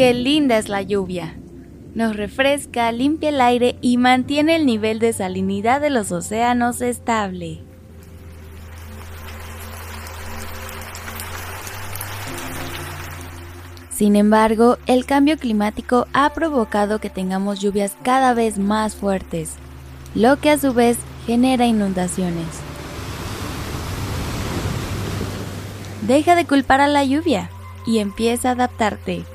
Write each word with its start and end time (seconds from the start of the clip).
Qué 0.00 0.14
linda 0.14 0.56
es 0.56 0.70
la 0.70 0.80
lluvia. 0.80 1.36
Nos 1.94 2.16
refresca, 2.16 2.90
limpia 2.90 3.28
el 3.28 3.38
aire 3.42 3.76
y 3.82 3.98
mantiene 3.98 4.56
el 4.56 4.64
nivel 4.64 4.98
de 4.98 5.12
salinidad 5.12 5.82
de 5.82 5.90
los 5.90 6.10
océanos 6.10 6.80
estable. 6.80 7.60
Sin 13.90 14.16
embargo, 14.16 14.78
el 14.86 15.04
cambio 15.04 15.36
climático 15.36 16.06
ha 16.14 16.32
provocado 16.32 16.98
que 16.98 17.10
tengamos 17.10 17.60
lluvias 17.60 17.94
cada 18.02 18.32
vez 18.32 18.56
más 18.56 18.96
fuertes, 18.96 19.56
lo 20.14 20.40
que 20.40 20.48
a 20.48 20.56
su 20.56 20.72
vez 20.72 20.96
genera 21.26 21.66
inundaciones. 21.66 22.46
Deja 26.06 26.36
de 26.36 26.46
culpar 26.46 26.80
a 26.80 26.88
la 26.88 27.04
lluvia 27.04 27.50
y 27.86 27.98
empieza 27.98 28.48
a 28.48 28.52
adaptarte. 28.52 29.26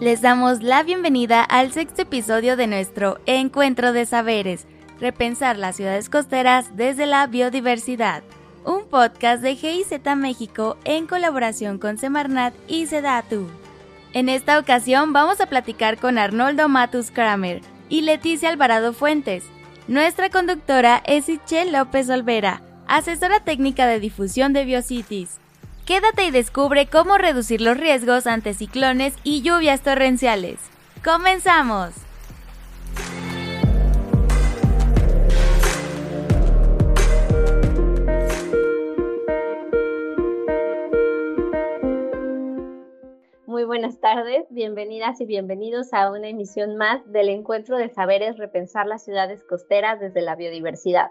Les 0.00 0.22
damos 0.22 0.62
la 0.64 0.82
bienvenida 0.82 1.44
al 1.44 1.72
sexto 1.72 2.02
episodio 2.02 2.56
de 2.56 2.66
nuestro 2.66 3.18
Encuentro 3.26 3.92
de 3.92 4.06
Saberes, 4.06 4.66
repensar 4.98 5.56
las 5.56 5.76
ciudades 5.76 6.10
costeras 6.10 6.76
desde 6.76 7.06
la 7.06 7.26
biodiversidad, 7.28 8.24
un 8.64 8.86
podcast 8.86 9.40
de 9.40 9.54
GIZ 9.54 10.00
México 10.16 10.78
en 10.84 11.06
colaboración 11.06 11.78
con 11.78 11.96
Semarnat 11.96 12.54
y 12.66 12.86
Sedatu. 12.86 13.46
En 14.12 14.28
esta 14.28 14.58
ocasión 14.58 15.12
vamos 15.12 15.40
a 15.40 15.46
platicar 15.46 15.96
con 15.96 16.18
Arnoldo 16.18 16.68
Matus 16.68 17.12
Kramer 17.12 17.60
y 17.88 18.00
Leticia 18.00 18.48
Alvarado 18.48 18.92
Fuentes. 18.92 19.44
Nuestra 19.86 20.30
conductora 20.30 21.00
es 21.06 21.28
Ichel 21.28 21.72
López 21.72 22.10
Olvera, 22.10 22.60
asesora 22.88 23.40
técnica 23.40 23.86
de 23.86 24.00
difusión 24.00 24.52
de 24.52 24.64
Biocities. 24.64 25.38
Quédate 25.86 26.24
y 26.24 26.32
descubre 26.32 26.86
cómo 26.86 27.18
reducir 27.18 27.60
los 27.60 27.76
riesgos 27.76 28.26
ante 28.26 28.52
ciclones 28.52 29.14
y 29.22 29.42
lluvias 29.42 29.80
torrenciales. 29.82 30.58
¡Comenzamos! 31.04 32.09
Muy 43.60 43.66
buenas 43.66 44.00
tardes, 44.00 44.46
bienvenidas 44.48 45.20
y 45.20 45.26
bienvenidos 45.26 45.92
a 45.92 46.10
una 46.10 46.28
emisión 46.28 46.78
más 46.78 47.02
del 47.12 47.28
Encuentro 47.28 47.76
de 47.76 47.90
Saberes 47.90 48.38
Repensar 48.38 48.86
las 48.86 49.04
Ciudades 49.04 49.44
Costeras 49.44 50.00
desde 50.00 50.22
la 50.22 50.34
Biodiversidad. 50.34 51.10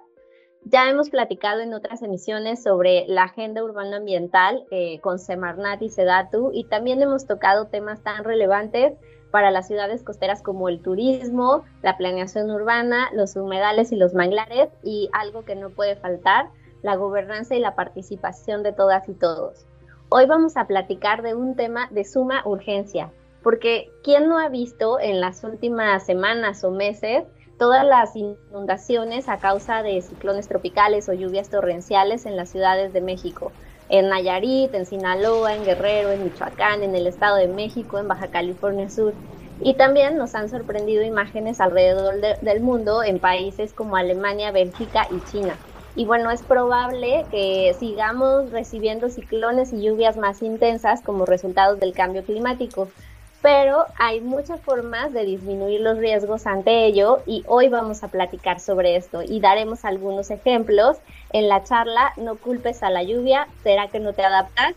Ya 0.64 0.90
hemos 0.90 1.12
platicado 1.12 1.60
en 1.60 1.76
otras 1.76 2.02
emisiones 2.02 2.64
sobre 2.64 3.06
la 3.08 3.26
agenda 3.26 3.64
urbano 3.64 3.98
ambiental 3.98 4.66
eh, 4.72 5.00
con 5.02 5.20
Semarnat 5.20 5.84
y 5.84 5.90
Sedatu 5.90 6.50
y 6.52 6.64
también 6.64 7.04
hemos 7.04 7.28
tocado 7.28 7.68
temas 7.68 8.02
tan 8.02 8.24
relevantes 8.24 8.94
para 9.30 9.52
las 9.52 9.68
ciudades 9.68 10.02
costeras 10.02 10.42
como 10.42 10.70
el 10.70 10.82
turismo, 10.82 11.66
la 11.84 11.98
planeación 11.98 12.50
urbana, 12.50 13.12
los 13.14 13.36
humedales 13.36 13.92
y 13.92 13.96
los 13.96 14.16
manglares 14.16 14.70
y 14.84 15.08
algo 15.14 15.46
que 15.46 15.56
no 15.56 15.70
puede 15.70 15.98
faltar, 15.98 16.50
la 16.82 16.96
gobernanza 16.96 17.54
y 17.56 17.60
la 17.60 17.76
participación 17.76 18.64
de 18.64 18.74
todas 18.74 19.08
y 19.08 19.14
todos. 19.14 19.69
Hoy 20.12 20.26
vamos 20.26 20.58
a 20.58 20.66
platicar 20.66 21.22
de 21.22 21.36
un 21.36 21.56
tema 21.56 21.88
de 21.92 22.04
suma 22.04 22.42
urgencia, 22.44 23.14
porque 23.44 23.92
¿quién 24.04 24.28
no 24.28 24.40
ha 24.40 24.50
visto 24.50 25.00
en 25.00 25.22
las 25.22 25.44
últimas 25.44 26.04
semanas 26.04 26.64
o 26.64 26.72
meses 26.72 27.26
todas 27.60 27.86
las 27.86 28.16
inundaciones 28.16 29.30
a 29.30 29.38
causa 29.38 29.84
de 29.84 30.02
ciclones 30.02 30.48
tropicales 30.48 31.08
o 31.10 31.14
lluvias 31.14 31.52
torrenciales 31.52 32.26
en 32.26 32.38
las 32.38 32.50
ciudades 32.50 32.92
de 32.92 33.02
México, 33.02 33.52
en 33.88 34.10
Nayarit, 34.10 34.74
en 34.74 34.88
Sinaloa, 34.88 35.54
en 35.54 35.64
Guerrero, 35.64 36.10
en 36.10 36.24
Michoacán, 36.24 36.82
en 36.82 36.96
el 36.96 37.06
Estado 37.06 37.36
de 37.36 37.48
México, 37.48 38.00
en 38.00 38.08
Baja 38.08 38.32
California 38.32 38.90
Sur. 38.90 39.14
Y 39.60 39.76
también 39.76 40.18
nos 40.18 40.34
han 40.34 40.50
sorprendido 40.50 41.04
imágenes 41.04 41.62
alrededor 41.62 42.16
del 42.42 42.62
mundo 42.62 43.04
en 43.04 43.20
países 43.20 43.76
como 43.76 43.96
Alemania, 43.96 44.52
Bélgica 44.52 45.06
y 45.12 45.22
China. 45.22 45.60
Y 45.96 46.06
bueno, 46.06 46.32
es 46.32 46.42
probable 46.44 47.26
que 47.32 47.76
sigamos 47.80 48.52
recibiendo 48.52 49.10
ciclones 49.10 49.74
y 49.74 49.82
lluvias 49.82 50.18
más 50.18 50.42
intensas 50.42 51.02
como 51.02 51.26
resultado 51.26 51.76
del 51.76 51.94
cambio 51.94 52.24
climático 52.24 52.88
pero 53.42 53.86
hay 53.98 54.22
muchas 54.22 54.60
formas 54.62 55.14
de 55.14 55.24
disminuir 55.24 55.82
los 55.82 55.98
riesgos 55.98 56.46
ante 56.46 56.86
ello 56.86 57.22
y 57.26 57.44
hoy 57.48 57.70
vamos 57.70 58.04
a 58.04 58.10
platicar 58.10 58.60
sobre 58.60 58.96
esto 58.96 59.22
y 59.26 59.40
daremos 59.40 59.86
algunos 59.86 60.30
ejemplos 60.30 60.98
en 61.32 61.48
la 61.48 61.64
charla 61.64 62.14
No 62.18 62.36
culpes 62.36 62.84
a 62.84 62.90
la 62.90 63.04
lluvia, 63.04 63.48
¿será 63.64 63.88
que 63.88 64.00
no 64.00 64.14
te 64.14 64.24
adaptas? 64.24 64.76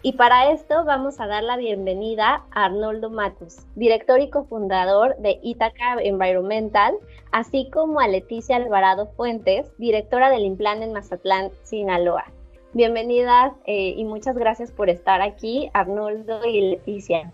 Y 0.00 0.12
para 0.12 0.52
esto 0.52 0.84
vamos 0.84 1.18
a 1.18 1.26
dar 1.26 1.42
la 1.42 1.56
bienvenida 1.56 2.44
a 2.52 2.66
Arnoldo 2.66 3.10
Matus, 3.10 3.56
director 3.74 4.20
y 4.20 4.30
cofundador 4.30 5.16
de 5.16 5.40
Itaca 5.42 5.96
Environmental, 6.00 6.94
así 7.32 7.68
como 7.72 7.98
a 7.98 8.06
Leticia 8.06 8.54
Alvarado 8.54 9.08
Fuentes, 9.16 9.66
directora 9.76 10.30
del 10.30 10.44
Implan 10.44 10.84
en 10.84 10.92
Mazatlán, 10.92 11.50
Sinaloa. 11.64 12.26
Bienvenidas 12.74 13.54
eh, 13.66 13.94
y 13.96 14.04
muchas 14.04 14.36
gracias 14.36 14.70
por 14.70 14.88
estar 14.88 15.20
aquí, 15.20 15.68
Arnoldo 15.74 16.44
y 16.44 16.60
Leticia. 16.60 17.32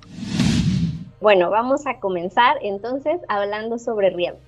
Bueno, 1.21 1.51
vamos 1.51 1.87
a 1.87 2.01
comenzar 2.01 2.57
entonces 2.63 3.21
hablando 3.29 3.79
sobre 3.79 4.09
riesgos. 4.09 4.41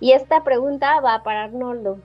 Y 0.00 0.12
esta 0.12 0.42
pregunta 0.42 1.00
va 1.00 1.22
para 1.22 1.44
Arnoldo. 1.44 1.98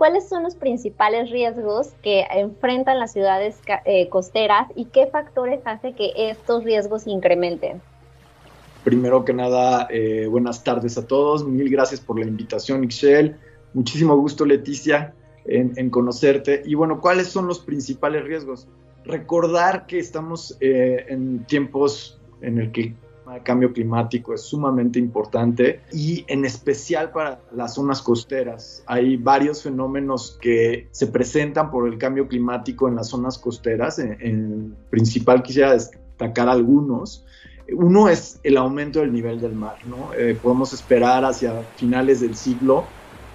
¿Cuáles 0.00 0.26
son 0.30 0.44
los 0.44 0.54
principales 0.54 1.30
riesgos 1.30 1.88
que 2.02 2.24
enfrentan 2.30 2.98
las 2.98 3.12
ciudades 3.12 3.60
eh, 3.84 4.08
costeras 4.08 4.66
y 4.74 4.86
qué 4.86 5.08
factores 5.08 5.60
hace 5.66 5.92
que 5.92 6.12
estos 6.16 6.64
riesgos 6.64 7.06
incrementen? 7.06 7.82
Primero 8.82 9.26
que 9.26 9.34
nada, 9.34 9.88
eh, 9.90 10.26
buenas 10.26 10.64
tardes 10.64 10.96
a 10.96 11.06
todos. 11.06 11.46
Mil 11.46 11.68
gracias 11.68 12.00
por 12.00 12.18
la 12.18 12.24
invitación, 12.24 12.82
Ixchel. 12.82 13.36
Muchísimo 13.74 14.16
gusto, 14.16 14.46
Leticia, 14.46 15.12
en, 15.44 15.74
en, 15.76 15.90
conocerte. 15.90 16.62
Y 16.64 16.76
bueno, 16.76 16.98
¿cuáles 17.02 17.26
son 17.26 17.46
los 17.46 17.58
principales 17.58 18.24
riesgos? 18.24 18.68
Recordar 19.04 19.84
que 19.86 19.98
estamos 19.98 20.56
eh, 20.60 21.04
en 21.10 21.44
tiempos 21.44 22.18
en 22.40 22.58
el 22.58 22.72
que 22.72 22.94
el 23.36 23.42
cambio 23.42 23.72
climático 23.72 24.34
es 24.34 24.42
sumamente 24.42 24.98
importante 24.98 25.80
y 25.92 26.24
en 26.28 26.44
especial 26.44 27.10
para 27.10 27.40
las 27.52 27.74
zonas 27.74 28.02
costeras. 28.02 28.82
Hay 28.86 29.16
varios 29.16 29.62
fenómenos 29.62 30.38
que 30.40 30.88
se 30.90 31.06
presentan 31.06 31.70
por 31.70 31.88
el 31.88 31.98
cambio 31.98 32.28
climático 32.28 32.88
en 32.88 32.96
las 32.96 33.08
zonas 33.08 33.38
costeras. 33.38 33.98
En, 33.98 34.74
principal 34.90 35.42
quisiera 35.42 35.72
destacar 35.72 36.48
algunos. 36.48 37.24
Uno 37.72 38.08
es 38.08 38.40
el 38.42 38.56
aumento 38.56 39.00
del 39.00 39.12
nivel 39.12 39.40
del 39.40 39.54
mar. 39.54 39.76
¿no? 39.86 40.12
Eh, 40.14 40.36
podemos 40.40 40.72
esperar 40.72 41.24
hacia 41.24 41.62
finales 41.76 42.20
del 42.20 42.34
siglo 42.34 42.84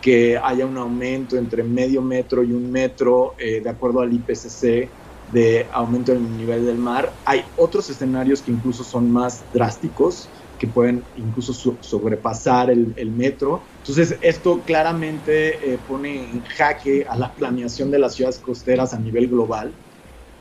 que 0.02 0.38
haya 0.38 0.68
un 0.68 0.78
aumento 0.78 1.36
entre 1.36 1.64
medio 1.64 2.00
metro 2.00 2.44
y 2.44 2.52
un 2.52 2.72
metro, 2.72 3.34
eh, 3.40 3.60
de 3.62 3.70
acuerdo 3.70 4.02
al 4.02 4.14
IPCC, 4.14 4.88
de 5.28 5.68
aumento 5.72 6.13
del 6.13 6.36
nivel 6.36 6.66
del 6.66 6.78
mar. 6.78 7.19
Hay 7.25 7.41
otros 7.56 7.90
escenarios 7.90 8.41
que 8.41 8.52
incluso 8.52 8.84
son 8.84 9.09
más 9.09 9.52
drásticos, 9.52 10.32
que 10.58 10.67
pueden 10.67 11.05
incluso 11.16 11.53
sobrepasar 11.82 12.70
el, 12.70 13.11
metro. 13.11 13.66
Entonces, 13.78 14.17
esto 14.22 14.64
claramente 14.64 15.73
eh, 15.73 15.78
pone 15.79 16.32
en 16.32 16.44
jaque 16.44 17.05
a 17.08 17.17
la 17.17 17.35
planeación 17.35 17.91
de 17.91 18.00
las 18.00 18.16
ciudades 18.16 18.40
costeras 18.40 18.94
a 18.94 19.00
nivel 19.00 19.28
global. 19.28 19.76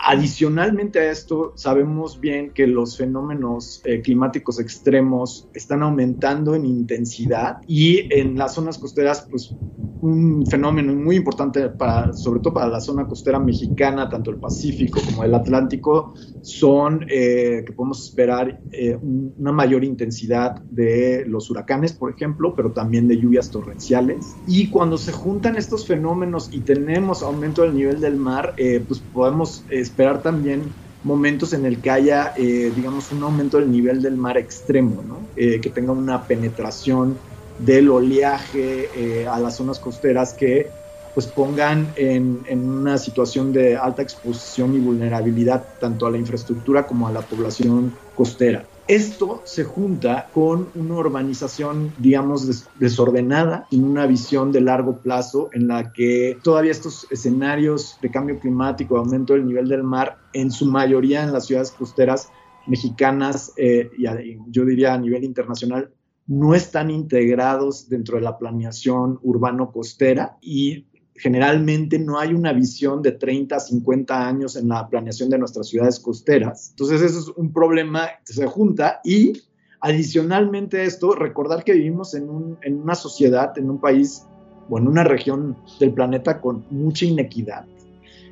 Adicionalmente 0.06 0.98
a 0.98 1.10
esto, 1.10 1.54
sabemos 1.56 2.20
bien 2.20 2.50
que 2.50 2.66
los 2.66 2.98
fenómenos 2.98 3.80
eh, 3.86 4.02
climáticos 4.02 4.60
extremos 4.60 5.48
están 5.54 5.82
aumentando 5.82 6.54
en 6.54 6.66
intensidad 6.66 7.62
y 7.66 8.12
en 8.12 8.36
las 8.36 8.52
zonas 8.52 8.76
costeras, 8.76 9.26
pues 9.30 9.54
un 10.02 10.44
fenómeno 10.46 10.94
muy 10.94 11.16
importante 11.16 11.70
para, 11.70 12.12
sobre 12.12 12.40
todo 12.40 12.52
para 12.52 12.68
la 12.68 12.82
zona 12.82 13.06
costera 13.06 13.38
mexicana, 13.38 14.10
tanto 14.10 14.30
el 14.30 14.36
Pacífico 14.36 15.00
como 15.06 15.24
el 15.24 15.34
Atlántico, 15.34 16.12
son 16.42 17.06
eh, 17.08 17.64
que 17.66 17.72
podemos 17.72 18.04
esperar 18.04 18.60
eh, 18.72 18.98
una 19.00 19.52
mayor 19.52 19.84
intensidad 19.84 20.60
de 20.64 21.24
los 21.26 21.50
huracanes, 21.50 21.94
por 21.94 22.12
ejemplo, 22.12 22.54
pero 22.54 22.72
también 22.72 23.08
de 23.08 23.16
lluvias 23.16 23.50
torrenciales. 23.50 24.36
Y 24.46 24.68
cuando 24.68 24.98
se 24.98 25.12
juntan 25.12 25.56
estos 25.56 25.86
fenómenos 25.86 26.50
y 26.52 26.60
tenemos 26.60 27.22
aumento 27.22 27.62
del 27.62 27.74
nivel 27.74 28.02
del 28.02 28.16
mar, 28.16 28.54
pues 28.86 29.00
podemos 29.14 29.64
esperar 29.70 29.93
también 30.22 30.62
momentos 31.04 31.52
en 31.52 31.66
el 31.66 31.80
que 31.80 31.90
haya, 31.90 32.32
eh, 32.36 32.72
digamos, 32.74 33.12
un 33.12 33.22
aumento 33.22 33.58
del 33.58 33.70
nivel 33.70 34.02
del 34.02 34.16
mar 34.16 34.38
extremo, 34.38 35.02
¿no? 35.02 35.28
Eh, 35.36 35.60
que 35.60 35.70
tenga 35.70 35.92
una 35.92 36.26
penetración 36.26 37.18
del 37.58 37.90
oleaje 37.90 38.88
eh, 38.94 39.26
a 39.26 39.38
las 39.38 39.56
zonas 39.56 39.78
costeras 39.78 40.34
que 40.34 40.70
pues 41.12 41.28
pongan 41.28 41.92
en, 41.94 42.42
en, 42.48 42.68
una 42.68 42.98
situación 42.98 43.52
de 43.52 43.76
alta 43.76 44.02
exposición 44.02 44.74
y 44.74 44.80
vulnerabilidad 44.80 45.64
tanto 45.78 46.06
a 46.06 46.10
la 46.10 46.18
infraestructura 46.18 46.84
como 46.88 47.06
a 47.06 47.12
la 47.12 47.20
población 47.20 47.94
costera. 48.16 48.66
Esto 48.86 49.40
se 49.44 49.64
junta 49.64 50.28
con 50.34 50.68
una 50.74 50.94
urbanización, 50.96 51.94
digamos, 51.96 52.68
desordenada, 52.78 53.66
en 53.70 53.82
una 53.82 54.06
visión 54.06 54.52
de 54.52 54.60
largo 54.60 54.98
plazo 54.98 55.48
en 55.52 55.68
la 55.68 55.90
que 55.92 56.36
todavía 56.42 56.70
estos 56.70 57.06
escenarios 57.10 57.96
de 58.02 58.10
cambio 58.10 58.38
climático, 58.38 58.98
aumento 58.98 59.32
del 59.32 59.46
nivel 59.46 59.68
del 59.68 59.84
mar, 59.84 60.18
en 60.34 60.50
su 60.50 60.66
mayoría 60.66 61.22
en 61.22 61.32
las 61.32 61.46
ciudades 61.46 61.70
costeras 61.70 62.30
mexicanas 62.66 63.52
eh, 63.56 63.90
y 63.96 64.06
yo 64.48 64.66
diría 64.66 64.92
a 64.92 64.98
nivel 64.98 65.24
internacional, 65.24 65.90
no 66.26 66.54
están 66.54 66.90
integrados 66.90 67.88
dentro 67.88 68.16
de 68.16 68.22
la 68.22 68.38
planeación 68.38 69.18
urbano-costera 69.22 70.36
y 70.42 70.86
generalmente 71.16 71.98
no 71.98 72.18
hay 72.18 72.34
una 72.34 72.52
visión 72.52 73.02
de 73.02 73.12
30, 73.12 73.60
50 73.60 74.28
años 74.28 74.56
en 74.56 74.68
la 74.68 74.88
planeación 74.88 75.30
de 75.30 75.38
nuestras 75.38 75.68
ciudades 75.68 76.00
costeras. 76.00 76.70
Entonces 76.70 77.02
eso 77.02 77.18
es 77.20 77.28
un 77.36 77.52
problema 77.52 78.08
que 78.26 78.32
se 78.32 78.46
junta 78.46 79.00
y 79.04 79.42
adicionalmente 79.84 80.80
a 80.80 80.84
esto, 80.84 81.14
recordar 81.14 81.62
que 81.62 81.74
vivimos 81.74 82.14
en, 82.14 82.30
una 82.30 82.94
sociedad, 82.94 83.56
en 83.58 83.68
un 83.68 83.78
país 83.78 84.26
o 84.70 84.78
en 84.78 84.88
una 84.88 85.04
región 85.04 85.58
del 85.78 85.92
planeta 85.92 86.40
con 86.40 86.64
mucha 86.70 87.04
inequidad. 87.04 87.66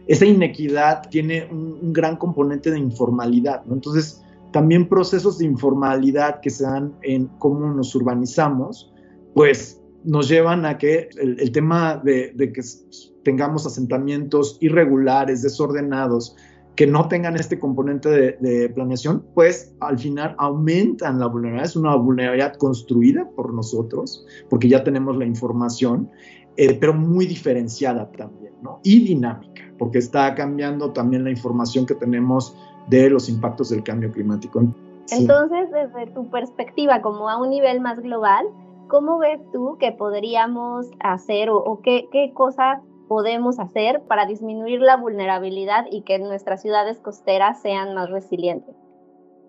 Esa 0.06 0.24
inequidad 0.24 1.08
tiene 1.10 1.46
un, 1.50 1.92
gran 1.92 2.16
componente 2.16 2.70
de 2.70 2.78
informalidad, 2.78 3.62
Entonces, 3.70 4.22
también 4.50 4.88
procesos 4.88 5.38
de 5.38 5.44
informalidad 5.44 6.40
que 6.40 6.48
se 6.48 6.64
dan 6.64 6.94
en 7.02 7.26
cómo 7.38 7.70
nos 7.70 7.94
urbanizamos, 7.94 8.90
pues 9.34 9.81
nos 10.04 10.28
llevan 10.28 10.64
a 10.64 10.78
que 10.78 11.08
el, 11.20 11.52
tema 11.52 12.00
de, 12.02 12.34
que 12.36 12.62
tengamos 13.24 13.66
asentamientos 13.66 14.58
irregulares, 14.60 15.42
desordenados, 15.42 16.36
que 16.76 16.86
no 16.86 17.06
tengan 17.08 17.36
este 17.36 17.58
componente 17.58 18.08
de, 18.40 18.68
planeación, 18.70 19.24
pues 19.34 19.74
al 19.80 19.98
final 19.98 20.34
aumentan 20.38 21.20
la 21.20 21.26
vulnerabilidad. 21.26 21.66
Es 21.66 21.76
una 21.76 21.94
vulnerabilidad 21.96 22.54
construida 22.56 23.28
por 23.36 23.52
nosotros, 23.52 24.26
porque 24.48 24.68
ya 24.68 24.82
tenemos 24.82 25.16
la 25.16 25.26
información, 25.26 26.10
eh, 26.56 26.76
pero 26.80 26.94
muy 26.94 27.26
diferenciada 27.26 28.10
también, 28.12 28.54
¿no? 28.62 28.80
Y 28.84 29.04
dinámica, 29.04 29.62
porque 29.78 29.98
está 29.98 30.34
cambiando 30.34 30.92
también 30.92 31.24
la 31.24 31.30
información 31.30 31.84
que 31.84 31.94
tenemos 31.94 32.56
de 32.88 33.10
los 33.10 33.28
impactos 33.28 33.68
del 33.68 33.82
cambio 33.82 34.10
climático. 34.10 34.62
Entonces, 35.10 35.68
desde 35.70 36.12
tu 36.12 36.30
perspectiva, 36.30 37.02
como 37.02 37.28
a 37.28 37.40
un 37.40 37.50
nivel 37.50 37.80
más 37.80 38.00
global, 38.00 38.46
¿cómo 38.92 39.18
ves 39.18 39.40
tú 39.54 39.78
que 39.80 39.90
podríamos 39.92 40.90
hacer 41.00 41.48
o, 41.48 41.80
qué, 41.82 42.06
cosas 42.34 42.82
podemos 43.08 43.58
hacer 43.58 44.02
para 44.06 44.26
disminuir 44.26 44.80
la 44.80 44.98
vulnerabilidad 44.98 45.86
y 45.90 46.02
que 46.02 46.18
nuestras 46.18 46.60
ciudades 46.60 46.98
costeras 47.00 47.62
sean 47.62 47.94
más 47.94 48.10
resilientes? 48.10 48.76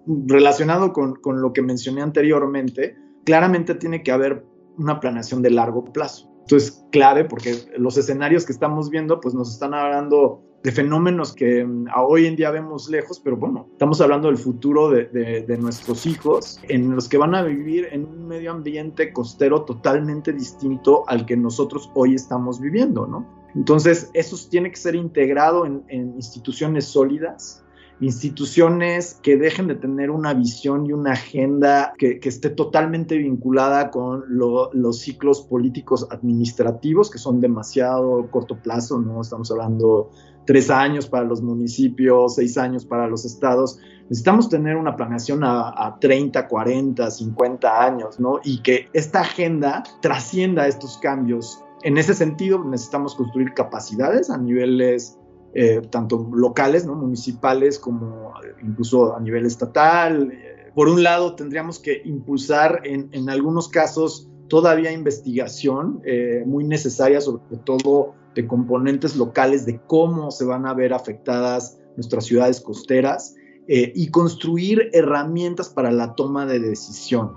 Relacionado 0.07 0.93
con, 0.93 1.15
con 1.15 1.41
lo 1.41 1.51
que 1.51 1.61
mencioné 1.61 2.01
anteriormente, 2.01 2.95
claramente 3.25 3.75
tiene 3.75 4.01
que 4.01 4.13
haber 4.13 4.45
una 4.77 5.01
planeación 5.01 5.41
de 5.41 5.49
largo 5.49 5.83
plazo. 5.83 6.31
Esto 6.43 6.55
es 6.55 6.85
clave 6.93 7.25
porque 7.25 7.53
los 7.77 7.97
escenarios 7.97 8.45
que 8.45 8.53
estamos 8.53 8.89
viendo 8.89 9.19
pues 9.19 9.33
nos 9.33 9.51
están 9.51 9.73
hablando 9.73 10.41
de 10.63 10.71
fenómenos 10.71 11.33
que 11.33 11.63
mm, 11.63 11.87
hoy 12.07 12.25
en 12.25 12.35
día 12.35 12.49
vemos 12.49 12.89
lejos, 12.89 13.19
pero 13.19 13.37
bueno, 13.37 13.67
estamos 13.73 13.99
hablando 14.01 14.29
del 14.29 14.37
futuro 14.37 14.89
de, 14.89 15.57
nuestros 15.59 16.05
hijos, 16.05 16.59
en 16.69 16.95
los 16.95 17.09
que 17.09 17.17
van 17.17 17.35
a 17.35 17.43
vivir 17.43 17.89
en 17.91 18.05
un 18.05 18.27
medio 18.27 18.51
ambiente 18.51 19.11
costero 19.11 19.63
totalmente 19.63 20.31
distinto 20.31 21.03
al 21.07 21.25
que 21.25 21.35
nosotros 21.35 21.91
hoy 21.93 22.15
estamos 22.15 22.59
viviendo, 22.59 23.05
¿no? 23.05 23.43
Entonces, 23.55 24.09
eso 24.13 24.35
tiene 24.49 24.71
que 24.71 24.77
ser 24.77 24.95
integrado 24.95 25.65
en, 25.65 25.83
instituciones 25.89 26.85
sólidas, 26.85 27.63
instituciones 27.99 29.19
que 29.21 29.37
dejen 29.37 29.67
de 29.67 29.75
tener 29.75 30.09
una 30.09 30.33
visión 30.33 30.87
y 30.87 30.91
una 30.91 31.11
agenda 31.11 31.93
que, 31.97 32.19
esté 32.23 32.49
totalmente 32.49 33.17
vinculada 33.17 33.91
con 33.91 34.23
los 34.27 34.99
ciclos 34.99 35.41
políticos 35.41 36.07
administrativos, 36.09 37.11
que 37.11 37.19
son 37.19 37.39
demasiado 37.41 38.27
corto 38.31 38.57
plazo, 38.57 38.99
¿no? 38.99 39.21
Estamos 39.21 39.51
hablando 39.51 40.09
tres 40.45 40.69
años 40.69 41.07
para 41.07 41.23
los 41.23 41.41
municipios, 41.41 42.35
seis 42.35 42.57
años 42.57 42.85
para 42.85 43.07
los 43.07 43.25
estados. 43.25 43.79
Necesitamos 44.03 44.49
tener 44.49 44.75
una 44.75 44.95
planeación 44.95 45.41
a, 45.43 45.97
30, 45.99 46.47
40, 46.47 47.09
50 47.09 47.83
años, 47.83 48.19
¿no? 48.19 48.39
Y 48.43 48.61
que 48.61 48.87
esta 48.93 49.21
agenda 49.21 49.83
trascienda 50.01 50.67
estos 50.67 50.97
cambios. 50.97 51.63
En 51.83 51.97
ese 51.97 52.13
sentido, 52.13 52.63
necesitamos 52.63 53.15
construir 53.15 53.53
capacidades 53.53 54.29
a 54.29 54.37
niveles 54.37 55.17
eh, 55.55 55.81
tanto 55.91 56.29
locales, 56.33 56.85
¿no? 56.85 56.95
municipales, 56.95 57.77
como 57.77 58.33
eh, 58.43 58.55
incluso 58.63 59.15
a 59.15 59.19
nivel 59.19 59.45
estatal. 59.45 60.31
Eh, 60.31 60.71
por 60.73 60.87
un 60.87 61.03
lado, 61.03 61.35
tendríamos 61.35 61.79
que 61.79 62.01
impulsar 62.05 62.81
en 62.83 63.29
algunos 63.29 63.69
casos 63.69 64.27
todavía 64.47 64.91
investigación 64.91 66.01
muy 66.47 66.63
necesaria, 66.63 67.21
sobre 67.21 67.57
todo 67.63 68.15
de 68.35 68.47
componentes 68.47 69.15
locales 69.15 69.65
de 69.65 69.79
cómo 69.87 70.31
se 70.31 70.45
van 70.45 70.65
a 70.65 70.73
ver 70.73 70.93
afectadas 70.93 71.77
nuestras 71.95 72.25
ciudades 72.25 72.59
costeras 72.61 73.35
eh, 73.67 73.91
y 73.95 74.09
construir 74.09 74.89
herramientas 74.93 75.69
para 75.69 75.91
la 75.91 76.15
toma 76.15 76.45
de 76.45 76.59
decisión. 76.59 77.33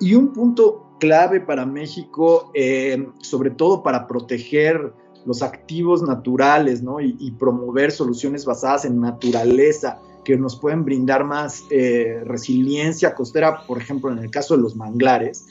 Y 0.00 0.14
un 0.14 0.32
punto 0.32 0.88
clave 1.00 1.40
para 1.40 1.66
México, 1.66 2.50
eh, 2.54 3.08
sobre 3.20 3.50
todo 3.50 3.82
para 3.82 4.06
proteger 4.06 4.92
los 5.24 5.42
activos 5.42 6.02
naturales 6.02 6.82
y, 7.00 7.30
promover 7.32 7.90
soluciones 7.90 8.44
basadas 8.44 8.84
en 8.84 9.00
naturaleza 9.00 10.00
que 10.24 10.36
nos 10.36 10.58
pueden 10.58 10.84
brindar 10.84 11.24
más 11.24 11.64
eh, 11.70 12.22
resiliencia 12.24 13.14
costera, 13.14 13.66
por 13.66 13.78
ejemplo, 13.78 14.10
en 14.10 14.18
el 14.18 14.30
caso 14.30 14.56
de 14.56 14.62
los 14.62 14.76
manglares, 14.76 15.46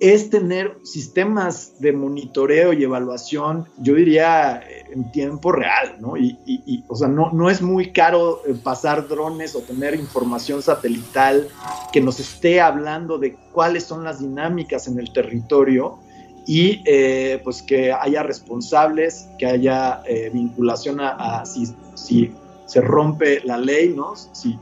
es 0.00 0.30
tener 0.30 0.78
sistemas 0.82 1.78
de 1.78 1.92
monitoreo 1.92 2.72
y 2.72 2.82
evaluación, 2.82 3.68
yo 3.78 3.94
diría, 3.94 4.62
en 4.90 5.12
tiempo 5.12 5.52
real, 5.52 5.96
¿no? 6.00 6.16
Y, 6.16 6.82
o 6.88 6.96
sea, 6.96 7.06
no, 7.06 7.30
no 7.32 7.50
es 7.50 7.60
muy 7.60 7.92
caro 7.92 8.40
eh, 8.46 8.54
pasar 8.62 9.06
drones 9.08 9.54
o 9.54 9.60
tener 9.60 9.94
información 9.94 10.62
satelital 10.62 11.48
que 11.92 12.00
nos 12.00 12.18
esté 12.18 12.62
hablando 12.62 13.18
de 13.18 13.36
cuáles 13.52 13.84
son 13.84 14.02
las 14.02 14.20
dinámicas 14.20 14.88
en 14.88 14.98
el 14.98 15.12
territorio 15.12 15.98
y 16.46 16.82
eh, 16.86 17.38
pues 17.44 17.60
que 17.62 17.92
haya 17.92 18.22
responsables, 18.22 19.28
que 19.38 19.46
haya 19.46 20.02
eh, 20.06 20.30
vinculación 20.32 20.98
a, 21.00 21.44
si, 21.44 21.66
si, 21.94 22.32
se 22.66 22.80
rompe 22.80 23.40
la 23.44 23.58
ley, 23.58 23.88
¿no? 23.88 24.14
Si, 24.14 24.56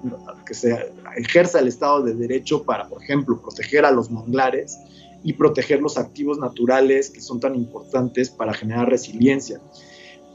que 0.47 0.55
se 0.55 0.93
ejerza 1.17 1.61
el 1.61 1.69
Estado 1.69 2.03
de 2.03 2.15
Derecho 2.15 2.62
para, 2.65 2.89
por 2.89 3.03
ejemplo, 3.03 3.39
proteger 3.39 3.85
a 3.85 3.91
los 3.91 4.11
manglares 4.11 4.79
y 5.23 5.33
proteger 5.35 5.81
los 5.81 5.99
activos 5.99 6.39
naturales 6.39 7.11
que 7.11 7.21
son 7.21 7.41
tan 7.41 7.55
importantes 7.55 8.31
para 8.31 8.55
generar 8.55 8.89
resiliencia. 8.89 9.61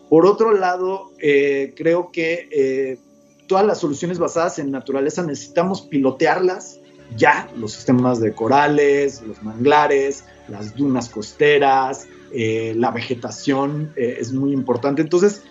Por 0.09 0.25
otro 0.25 0.53
lado, 0.53 1.11
eh, 1.19 1.73
creo 1.75 2.11
que 2.11 2.47
eh, 2.51 2.99
todas 3.47 3.65
las 3.65 3.79
soluciones 3.79 4.19
basadas 4.19 4.59
en 4.59 4.71
naturaleza 4.71 5.23
necesitamos 5.23 5.81
pilotearlas 5.81 6.79
ya, 7.17 7.49
los 7.55 7.73
sistemas 7.73 8.19
de 8.19 8.33
corales, 8.33 9.21
los 9.21 9.41
manglares, 9.43 10.25
las 10.47 10.75
dunas 10.75 11.09
costeras, 11.09 12.07
eh, 12.33 12.73
la 12.75 12.91
vegetación 12.91 13.93
es 13.95 14.33
muy 14.33 14.51
importante. 14.51 15.01
Entonces, 15.01 15.43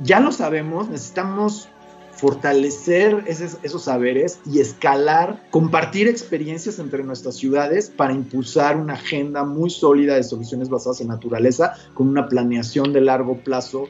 ya 0.00 0.20
lo 0.20 0.32
sabemos, 0.32 0.88
necesitamos 0.88 1.68
fortalecer 2.12 3.24
esos, 3.26 3.82
saberes 3.82 4.40
y 4.46 4.60
escalar, 4.60 5.42
compartir 5.50 6.06
experiencias 6.08 6.78
entre 6.78 7.02
nuestras 7.02 7.36
ciudades 7.36 7.90
para 7.90 8.12
impulsar 8.12 8.76
una 8.76 8.94
agenda 8.94 9.44
muy 9.44 9.70
sólida 9.70 10.14
de 10.14 10.22
soluciones 10.22 10.68
basadas 10.68 11.00
en 11.00 11.08
naturaleza 11.08 11.74
con 11.94 12.08
una 12.08 12.28
planeación 12.28 12.92
de 12.92 13.00
largo 13.00 13.38
plazo. 13.38 13.88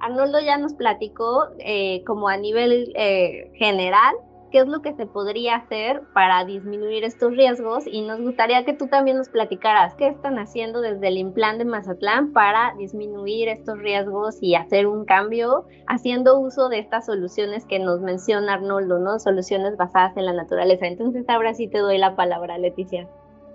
Arnoldo 0.00 0.40
ya 0.40 0.56
nos 0.56 0.74
platicó 0.74 1.46
eh, 1.58 2.04
como 2.06 2.28
a 2.28 2.36
nivel 2.36 2.92
eh, 2.94 3.50
general 3.54 4.14
qué 4.56 4.62
es 4.62 4.68
lo 4.68 4.80
que 4.80 4.94
se 4.94 5.04
podría 5.04 5.56
hacer 5.56 6.00
para 6.14 6.42
disminuir 6.46 7.04
estos 7.04 7.36
riesgos 7.36 7.84
y 7.86 8.00
nos 8.00 8.22
gustaría 8.22 8.64
que 8.64 8.72
tú 8.72 8.86
también 8.86 9.18
nos 9.18 9.28
platicaras 9.28 9.94
qué 9.96 10.08
están 10.08 10.38
haciendo 10.38 10.80
desde 10.80 11.08
el 11.08 11.18
Implan 11.18 11.58
de 11.58 11.66
Mazatlán 11.66 12.32
para 12.32 12.72
disminuir 12.78 13.48
estos 13.48 13.76
riesgos 13.78 14.38
y 14.40 14.54
hacer 14.54 14.86
un 14.86 15.04
cambio 15.04 15.66
haciendo 15.86 16.38
uso 16.40 16.70
de 16.70 16.78
estas 16.78 17.04
soluciones 17.04 17.66
que 17.66 17.78
nos 17.78 18.00
menciona 18.00 18.54
Arnoldo, 18.54 18.98
¿no? 18.98 19.18
Soluciones 19.18 19.76
basadas 19.76 20.16
en 20.16 20.24
la 20.24 20.32
naturaleza. 20.32 20.86
Entonces 20.86 21.26
ahora 21.28 21.52
sí 21.52 21.68
te 21.68 21.76
doy 21.76 21.98
la 21.98 22.16
palabra, 22.16 22.56
Leticia. 22.56 23.06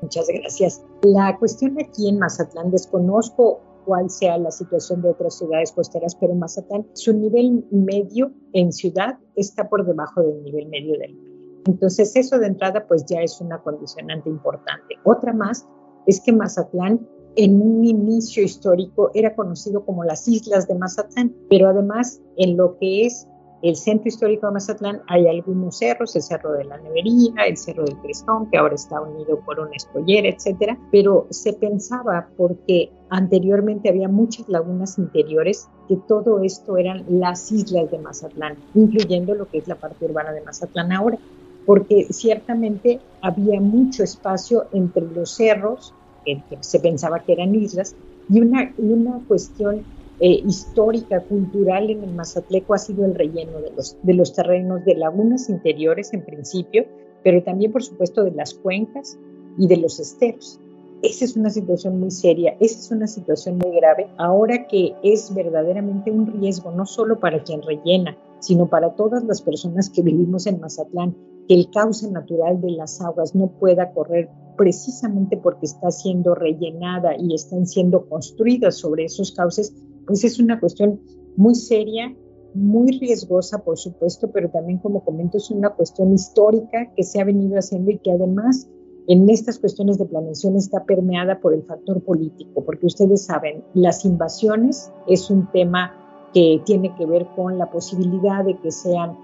Muchas 0.03 0.27
gracias. 0.27 0.85
La 1.01 1.35
cuestión 1.39 1.77
aquí 1.83 2.09
en 2.09 2.19
Mazatlán, 2.19 2.69
desconozco 2.69 3.59
cuál 3.85 4.09
sea 4.09 4.37
la 4.37 4.51
situación 4.51 5.01
de 5.01 5.09
otras 5.09 5.37
ciudades 5.37 5.71
costeras, 5.71 6.15
pero 6.15 6.33
Mazatlán, 6.35 6.87
su 6.93 7.13
nivel 7.13 7.65
medio 7.71 8.31
en 8.53 8.71
ciudad 8.71 9.17
está 9.35 9.69
por 9.69 9.85
debajo 9.85 10.21
del 10.21 10.43
nivel 10.43 10.67
medio 10.67 10.97
del 10.97 11.15
mar. 11.15 11.25
Entonces, 11.67 12.15
eso 12.15 12.39
de 12.39 12.47
entrada, 12.47 12.87
pues 12.87 13.05
ya 13.05 13.21
es 13.21 13.39
una 13.39 13.61
condicionante 13.61 14.29
importante. 14.29 14.95
Otra 15.03 15.31
más 15.33 15.67
es 16.07 16.19
que 16.21 16.33
Mazatlán 16.33 17.07
en 17.35 17.61
un 17.61 17.85
inicio 17.85 18.43
histórico 18.43 19.11
era 19.13 19.35
conocido 19.35 19.85
como 19.85 20.03
las 20.03 20.27
Islas 20.27 20.67
de 20.67 20.75
Mazatlán, 20.75 21.33
pero 21.49 21.69
además 21.69 22.21
en 22.37 22.57
lo 22.57 22.77
que 22.77 23.05
es 23.05 23.27
el 23.61 23.75
centro 23.75 24.07
histórico 24.07 24.47
de 24.47 24.53
Mazatlán 24.53 25.01
hay 25.07 25.27
algunos 25.27 25.77
cerros, 25.77 26.15
el 26.15 26.23
cerro 26.23 26.53
de 26.53 26.63
la 26.63 26.77
Nevería, 26.77 27.43
el 27.47 27.57
cerro 27.57 27.85
del 27.85 27.95
Crestón, 27.97 28.49
que 28.49 28.57
ahora 28.57 28.75
está 28.75 28.99
unido 29.01 29.39
por 29.41 29.59
una 29.59 29.75
escollera, 29.75 30.29
etcétera, 30.29 30.77
pero 30.91 31.27
se 31.29 31.53
pensaba 31.53 32.27
porque 32.37 32.91
anteriormente 33.09 33.89
había 33.89 34.07
muchas 34.07 34.49
lagunas 34.49 34.97
interiores 34.97 35.67
que 35.87 35.97
todo 36.07 36.41
esto 36.43 36.77
eran 36.77 37.05
las 37.07 37.51
islas 37.51 37.91
de 37.91 37.99
Mazatlán, 37.99 38.57
incluyendo 38.73 39.35
lo 39.35 39.47
que 39.47 39.59
es 39.59 39.67
la 39.67 39.75
parte 39.75 40.05
urbana 40.05 40.31
de 40.31 40.41
Mazatlán 40.41 40.91
ahora, 40.91 41.17
porque 41.65 42.07
ciertamente 42.09 42.99
había 43.21 43.61
mucho 43.61 44.03
espacio 44.03 44.65
entre 44.73 45.03
los 45.05 45.35
cerros, 45.35 45.93
que 46.25 46.41
se 46.61 46.79
pensaba 46.79 47.19
que 47.19 47.33
eran 47.33 47.53
islas, 47.53 47.95
y 48.29 48.39
una 48.39 49.19
cuestión 49.27 49.83
eh, 50.21 50.43
histórica, 50.45 51.19
cultural 51.21 51.89
en 51.89 52.03
el 52.03 52.13
Mazatleco 52.13 52.75
ha 52.75 52.77
sido 52.77 53.05
el 53.05 53.15
relleno 53.15 53.59
de 53.59 53.71
los, 53.71 53.97
de 54.03 54.13
los 54.13 54.33
terrenos 54.33 54.85
de 54.85 54.95
lagunas 54.95 55.49
interiores 55.49 56.13
en 56.13 56.23
principio, 56.23 56.85
pero 57.23 57.41
también 57.41 57.71
por 57.71 57.81
supuesto 57.81 58.23
de 58.23 58.31
las 58.31 58.53
cuencas 58.53 59.17
y 59.57 59.67
de 59.67 59.77
los 59.77 59.99
esteros. 59.99 60.59
Esa 61.01 61.25
es 61.25 61.35
una 61.35 61.49
situación 61.49 61.99
muy 61.99 62.11
seria, 62.11 62.55
esa 62.59 62.77
es 62.77 62.91
una 62.91 63.07
situación 63.07 63.57
muy 63.57 63.75
grave, 63.75 64.11
ahora 64.19 64.67
que 64.67 64.93
es 65.01 65.33
verdaderamente 65.33 66.11
un 66.11 66.27
riesgo 66.39 66.69
no 66.69 66.85
solo 66.85 67.19
para 67.19 67.43
quien 67.43 67.63
rellena, 67.63 68.15
sino 68.37 68.67
para 68.67 68.93
todas 68.93 69.23
las 69.23 69.41
personas 69.41 69.89
que 69.89 70.03
vivimos 70.03 70.45
en 70.45 70.59
Mazatlán, 70.59 71.15
que 71.47 71.55
el 71.55 71.71
cauce 71.71 72.11
natural 72.11 72.61
de 72.61 72.73
las 72.73 73.01
aguas 73.01 73.33
no 73.33 73.47
pueda 73.47 73.91
correr 73.91 74.29
precisamente 74.55 75.37
porque 75.37 75.65
está 75.65 75.89
siendo 75.89 76.35
rellenada 76.35 77.15
y 77.17 77.33
están 77.33 77.65
siendo 77.65 78.07
construidas 78.07 78.75
sobre 78.75 79.05
esos 79.05 79.31
cauces, 79.31 79.73
pues 80.05 80.23
es 80.23 80.39
una 80.39 80.59
cuestión 80.59 80.99
muy 81.35 81.55
seria, 81.55 82.15
muy 82.53 82.99
riesgosa, 82.99 83.63
por 83.63 83.77
supuesto, 83.77 84.29
pero 84.31 84.49
también, 84.49 84.79
como 84.79 85.03
comento, 85.03 85.37
es 85.37 85.49
una 85.51 85.69
cuestión 85.69 86.13
histórica 86.13 86.91
que 86.95 87.03
se 87.03 87.21
ha 87.21 87.23
venido 87.23 87.57
haciendo 87.57 87.91
y 87.91 87.99
que 87.99 88.11
además 88.11 88.69
en 89.07 89.29
estas 89.29 89.59
cuestiones 89.59 89.97
de 89.97 90.05
planeación 90.05 90.55
está 90.55 90.83
permeada 90.83 91.39
por 91.39 91.53
el 91.53 91.63
factor 91.63 92.01
político, 92.03 92.63
porque 92.63 92.85
ustedes 92.85 93.25
saben, 93.25 93.63
las 93.73 94.05
invasiones 94.05 94.91
es 95.07 95.29
un 95.29 95.49
tema 95.51 95.93
que 96.33 96.61
tiene 96.65 96.95
que 96.95 97.05
ver 97.05 97.27
con 97.35 97.57
la 97.57 97.69
posibilidad 97.69 98.45
de 98.45 98.57
que 98.59 98.71
sean 98.71 99.17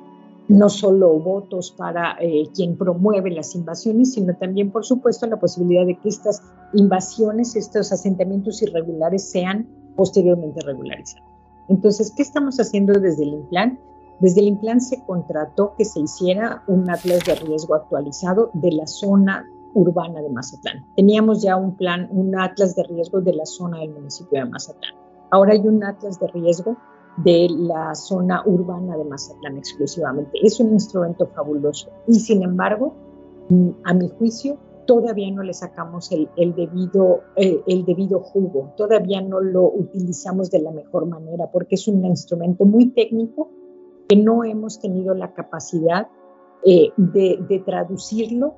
no 0.47 0.69
solo 0.69 1.19
votos 1.19 1.71
para 1.77 2.17
eh, 2.21 2.49
quien 2.55 2.77
promueve 2.77 3.31
las 3.31 3.53
invasiones, 3.53 4.13
sino 4.13 4.35
también, 4.35 4.71
por 4.71 4.85
supuesto, 4.85 5.27
la 5.27 5.39
posibilidad 5.39 5.85
de 5.85 5.97
que 5.99 6.09
estas 6.09 6.41
invasiones, 6.73 7.55
estos 7.55 7.91
asentamientos 7.91 8.61
irregulares 8.61 9.29
sean 9.29 9.67
posteriormente 9.97 10.61
regularizados. 10.61 11.27
Entonces, 11.67 12.13
¿qué 12.15 12.21
estamos 12.21 12.57
haciendo 12.59 12.93
desde 12.97 13.23
el 13.23 13.33
INPLAN? 13.33 13.77
Desde 14.19 14.39
el 14.39 14.47
INPLAN 14.47 14.79
se 14.79 15.03
contrató 15.03 15.73
que 15.77 15.83
se 15.83 15.99
hiciera 15.99 16.63
un 16.67 16.89
atlas 16.89 17.25
de 17.25 17.35
riesgo 17.35 17.75
actualizado 17.75 18.51
de 18.53 18.71
la 18.71 18.87
zona 18.87 19.45
urbana 19.73 20.21
de 20.21 20.29
Mazatlán. 20.29 20.85
Teníamos 20.95 21.41
ya 21.41 21.55
un 21.57 21.75
plan, 21.75 22.07
un 22.11 22.39
atlas 22.39 22.75
de 22.75 22.83
riesgo 22.83 23.21
de 23.21 23.33
la 23.33 23.45
zona 23.45 23.79
del 23.79 23.91
municipio 23.91 24.39
de 24.39 24.49
Mazatlán. 24.49 24.95
Ahora 25.29 25.53
hay 25.53 25.67
un 25.67 25.83
atlas 25.83 26.19
de 26.19 26.27
riesgo 26.27 26.77
de 27.17 27.47
la 27.49 27.93
zona 27.95 28.43
urbana 28.45 28.95
de 28.95 29.03
Mazatlán 29.03 29.57
exclusivamente. 29.57 30.31
Es 30.41 30.59
un 30.59 30.71
instrumento 30.71 31.27
fabuloso 31.27 31.89
y 32.07 32.15
sin 32.15 32.43
embargo, 32.43 32.93
a 33.83 33.93
mi 33.93 34.09
juicio, 34.09 34.57
todavía 34.87 35.29
no 35.31 35.43
le 35.43 35.53
sacamos 35.53 36.11
el, 36.11 36.55
debido, 36.55 37.21
el 37.35 37.85
debido 37.85 38.21
jugo, 38.21 38.73
todavía 38.75 39.21
no 39.21 39.39
lo 39.39 39.69
utilizamos 39.71 40.49
de 40.49 40.59
la 40.59 40.71
mejor 40.71 41.05
manera 41.05 41.51
porque 41.51 41.75
es 41.75 41.87
un 41.87 42.03
instrumento 42.05 42.65
muy 42.65 42.87
técnico 42.87 43.51
que 44.07 44.15
no 44.15 44.43
hemos 44.43 44.79
tenido 44.79 45.13
la 45.13 45.33
capacidad 45.33 46.07
eh, 46.65 46.89
de 46.97 47.63
traducirlo 47.65 48.55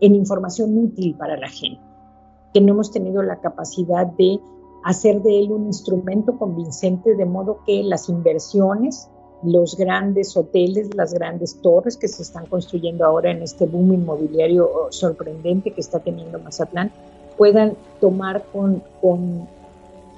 en 0.00 0.14
información 0.16 0.76
útil 0.76 1.16
para 1.16 1.38
la 1.38 1.48
gente, 1.48 1.80
que 2.52 2.60
no 2.60 2.72
hemos 2.72 2.90
tenido 2.90 3.22
la 3.22 3.40
capacidad 3.40 4.06
de 4.06 4.38
hacer 4.84 5.22
de 5.22 5.40
él 5.40 5.52
un 5.52 5.66
instrumento 5.66 6.36
convincente 6.38 7.14
de 7.14 7.24
modo 7.24 7.60
que 7.64 7.82
las 7.84 8.08
inversiones 8.08 9.08
los 9.42 9.76
grandes 9.76 10.36
hoteles, 10.36 10.94
las 10.94 11.12
grandes 11.12 11.60
torres 11.60 11.96
que 11.96 12.08
se 12.08 12.22
están 12.22 12.46
construyendo 12.46 13.04
ahora 13.04 13.30
en 13.30 13.42
este 13.42 13.66
boom 13.66 13.92
inmobiliario 13.92 14.70
sorprendente 14.90 15.72
que 15.72 15.80
está 15.80 15.98
teniendo 15.98 16.38
Mazatlán, 16.38 16.92
puedan 17.36 17.76
tomar 18.00 18.44
con, 18.52 18.82
con, 19.00 19.48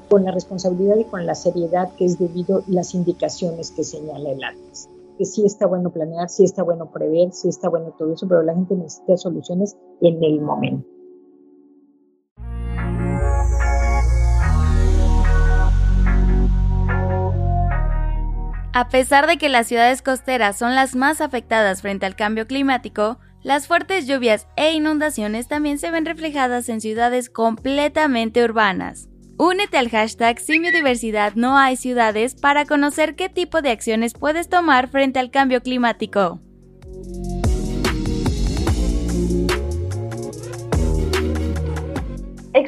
con 0.09 0.25
la 0.25 0.33
responsabilidad 0.33 0.97
y 0.97 1.04
con 1.04 1.25
la 1.26 1.35
seriedad 1.35 1.90
que 1.97 2.04
es 2.04 2.19
debido 2.19 2.62
las 2.66 2.95
indicaciones 2.95 3.71
que 3.71 3.85
señala 3.85 4.31
el 4.31 4.45
Atlas. 4.45 4.88
Que 5.16 5.25
sí 5.25 5.47
está 5.47 5.66
bueno 5.66 5.90
planear, 5.90 6.28
sí 6.28 6.45
está 6.45 6.62
bueno 6.62 6.90
prever, 6.93 7.33
sí 7.33 7.49
está 7.49 7.69
bueno 7.69 7.95
todo 7.97 8.12
eso, 8.12 8.26
pero 8.28 8.43
la 8.43 8.54
gente 8.54 8.75
necesita 8.75 9.16
soluciones 9.16 9.76
en 10.00 10.23
el 10.23 10.40
momento. 10.40 10.94
A 18.76 18.88
pesar 18.88 19.28
de 19.28 19.38
que 19.38 19.49
las 19.49 19.69
ciudades 19.69 20.02
costeras 20.02 20.59
son 20.59 20.75
las 20.75 20.97
más 20.97 21.21
afectadas 21.21 21.81
frente 21.81 22.07
al 22.07 22.16
cambio 22.16 22.49
climático, 22.49 23.21
las 23.45 23.69
fuertes 23.69 24.09
lluvias 24.09 24.49
e 24.57 24.73
inundaciones 24.73 25.47
también 25.47 25.78
se 25.78 25.93
ven 25.93 26.04
reflejadas 26.04 26.69
en 26.69 26.81
ciudades 26.81 27.31
completamente 27.31 28.43
urbanas. 28.43 29.09
Únete 29.38 29.78
al 29.78 29.90
hashtag 29.90 30.40
Sin 30.40 30.62
Biodiversidad 30.62 31.35
No 31.37 31.57
Hay 31.57 31.76
Ciudades 31.76 32.35
para 32.35 32.64
conocer 32.64 33.14
qué 33.14 33.28
tipo 33.28 33.62
de 33.62 33.71
acciones 33.71 34.12
puedes 34.12 34.49
tomar 34.49 34.88
frente 34.88 35.21
al 35.21 35.31
cambio 35.31 35.62
climático. 35.62 36.40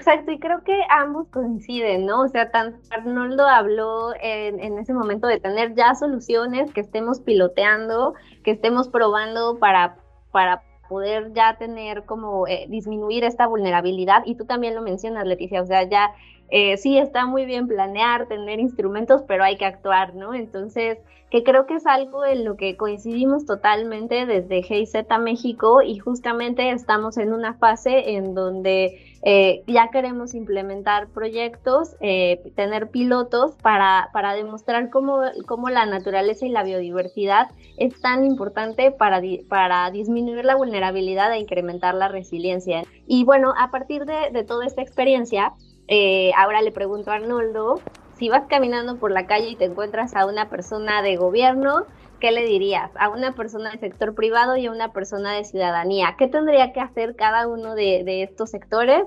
Exacto, 0.06 0.30
y 0.30 0.38
creo 0.38 0.62
que 0.62 0.82
ambos 0.88 1.26
coinciden, 1.32 2.06
¿no? 2.06 2.22
O 2.22 2.28
sea, 2.28 2.52
tanto 2.52 2.78
Arnoldo 2.92 3.44
habló 3.48 4.12
en, 4.20 4.78
ese 4.78 4.94
momento 4.94 5.26
de 5.26 5.40
tener 5.40 5.74
ya 5.74 5.96
soluciones 5.96 6.72
que 6.72 6.80
estemos 6.80 7.18
piloteando, 7.18 8.14
que 8.44 8.52
estemos 8.52 8.88
probando 8.88 9.58
para, 9.58 9.96
para 10.30 10.62
poder 10.88 11.32
ya 11.32 11.56
tener 11.58 12.04
como 12.04 12.46
eh, 12.46 12.66
disminuir 12.68 13.24
esta 13.24 13.48
vulnerabilidad. 13.48 14.22
Y 14.26 14.36
tú 14.36 14.44
también 14.44 14.76
lo 14.76 14.82
mencionas, 14.82 15.26
Leticia, 15.26 15.60
o 15.60 15.66
sea, 15.66 15.82
ya 15.82 16.12
eh, 16.50 16.76
sí 16.76 16.98
está 16.98 17.26
muy 17.26 17.44
bien 17.44 17.66
planear, 17.66 18.26
tener 18.26 18.60
instrumentos, 18.60 19.22
pero 19.26 19.44
hay 19.44 19.56
que 19.56 19.64
actuar, 19.64 20.14
¿no? 20.14 20.34
Entonces, 20.34 20.98
que 21.30 21.42
creo 21.42 21.66
que 21.66 21.74
es 21.74 21.86
algo 21.86 22.24
en 22.24 22.44
lo 22.44 22.56
que 22.56 22.76
coincidimos 22.76 23.46
totalmente 23.46 24.26
desde 24.26 24.62
GIZ 24.62 24.94
México 25.20 25.82
y 25.82 25.98
justamente 25.98 26.70
estamos 26.70 27.16
en 27.16 27.32
una 27.32 27.54
fase 27.54 28.12
en 28.12 28.34
donde 28.34 29.16
eh, 29.22 29.64
ya 29.66 29.88
queremos 29.90 30.34
implementar 30.34 31.08
proyectos, 31.08 31.96
eh, 32.00 32.52
tener 32.54 32.90
pilotos 32.90 33.56
para, 33.60 34.08
para 34.12 34.34
demostrar 34.34 34.88
cómo, 34.90 35.20
cómo, 35.46 35.68
la 35.68 35.84
naturaleza 35.84 36.46
y 36.46 36.50
la 36.50 36.62
biodiversidad 36.62 37.48
es 37.76 38.00
tan 38.00 38.24
importante 38.24 38.92
para, 38.92 39.20
para 39.48 39.90
disminuir 39.90 40.44
la 40.44 40.54
vulnerabilidad 40.54 41.32
e 41.32 41.40
incrementar 41.40 41.94
la 41.94 42.06
resiliencia. 42.06 42.84
Y 43.08 43.24
bueno, 43.24 43.52
a 43.58 43.72
partir 43.72 44.04
de, 44.04 44.30
de 44.30 44.44
toda 44.44 44.64
esta 44.64 44.82
experiencia, 44.82 45.54
eh, 45.88 46.32
ahora 46.36 46.62
le 46.62 46.72
pregunto 46.72 47.10
a 47.10 47.14
Arnoldo, 47.14 47.80
si 48.18 48.28
vas 48.28 48.44
caminando 48.48 48.96
por 48.96 49.10
la 49.10 49.26
calle 49.26 49.50
y 49.50 49.56
te 49.56 49.66
encuentras 49.66 50.16
a 50.16 50.26
una 50.26 50.48
persona 50.48 51.02
de 51.02 51.16
gobierno, 51.16 51.84
¿qué 52.18 52.32
le 52.32 52.44
dirías? 52.44 52.90
A 52.96 53.08
una 53.08 53.34
persona 53.34 53.70
del 53.70 53.80
sector 53.80 54.14
privado 54.14 54.56
y 54.56 54.66
a 54.66 54.70
una 54.70 54.92
persona 54.92 55.34
de 55.34 55.44
ciudadanía. 55.44 56.16
¿Qué 56.18 56.28
tendría 56.28 56.72
que 56.72 56.80
hacer 56.80 57.14
cada 57.14 57.46
uno 57.46 57.74
de, 57.74 58.22
estos 58.22 58.50
sectores 58.50 59.04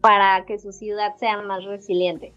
para 0.00 0.44
que 0.46 0.58
su 0.58 0.72
ciudad 0.72 1.16
sea 1.16 1.42
más 1.42 1.64
resiliente? 1.64 2.34